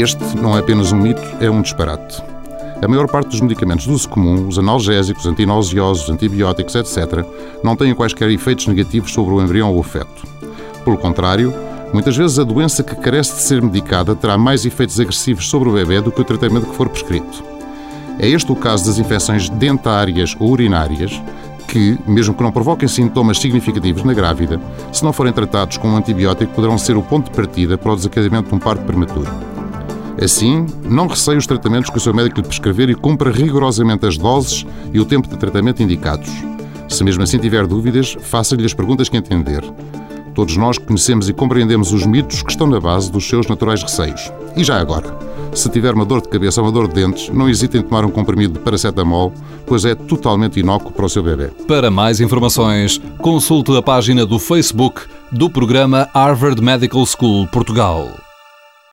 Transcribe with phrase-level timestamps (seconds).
[0.00, 2.22] Este não é apenas um mito, é um disparate.
[2.80, 7.26] A maior parte dos medicamentos de uso comum, os analgésicos, antinauseosos, antibióticos, etc.,
[7.64, 10.24] não têm quaisquer efeitos negativos sobre o embrião ou o feto.
[10.84, 11.52] Pelo contrário,
[11.92, 15.72] muitas vezes a doença que carece de ser medicada terá mais efeitos agressivos sobre o
[15.72, 17.42] bebê do que o tratamento que for prescrito.
[18.20, 21.20] É este o caso das infecções dentárias ou urinárias,
[21.66, 24.60] que, mesmo que não provoquem sintomas significativos na grávida,
[24.92, 27.96] se não forem tratados com um antibiótico, poderão ser o ponto de partida para o
[27.96, 29.47] desencadeamento de um parto prematuro.
[30.20, 34.18] Assim, não receie os tratamentos que o seu médico lhe prescrever e cumpra rigorosamente as
[34.18, 36.28] doses e o tempo de tratamento indicados.
[36.88, 39.62] Se mesmo assim tiver dúvidas, faça-lhe as perguntas que entender.
[40.34, 44.32] Todos nós conhecemos e compreendemos os mitos que estão na base dos seus naturais receios.
[44.56, 45.16] E já agora,
[45.52, 48.04] se tiver uma dor de cabeça ou uma dor de dentes, não hesite em tomar
[48.04, 49.32] um comprimido de paracetamol,
[49.66, 51.48] pois é totalmente inócuo para o seu bebê.
[51.66, 58.27] Para mais informações, consulte a página do Facebook do programa Harvard Medical School Portugal.